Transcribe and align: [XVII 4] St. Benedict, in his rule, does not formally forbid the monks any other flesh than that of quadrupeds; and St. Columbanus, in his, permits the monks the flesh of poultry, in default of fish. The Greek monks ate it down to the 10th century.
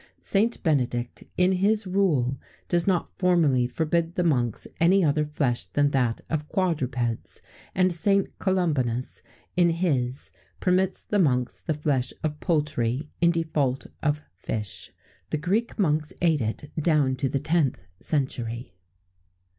[XVII 0.01 0.07
4] 0.07 0.15
St. 0.23 0.63
Benedict, 0.63 1.23
in 1.37 1.51
his 1.51 1.85
rule, 1.85 2.39
does 2.67 2.87
not 2.87 3.11
formally 3.19 3.67
forbid 3.67 4.15
the 4.15 4.23
monks 4.23 4.67
any 4.79 5.03
other 5.03 5.23
flesh 5.27 5.67
than 5.67 5.91
that 5.91 6.21
of 6.27 6.47
quadrupeds; 6.47 7.39
and 7.75 7.91
St. 7.93 8.35
Columbanus, 8.39 9.21
in 9.55 9.69
his, 9.69 10.31
permits 10.59 11.03
the 11.03 11.19
monks 11.19 11.61
the 11.61 11.75
flesh 11.75 12.13
of 12.23 12.39
poultry, 12.39 13.11
in 13.21 13.29
default 13.29 13.85
of 14.01 14.23
fish. 14.33 14.91
The 15.29 15.37
Greek 15.37 15.77
monks 15.77 16.13
ate 16.23 16.41
it 16.41 16.71
down 16.81 17.15
to 17.17 17.29
the 17.29 17.39
10th 17.39 17.81
century. 17.99 18.73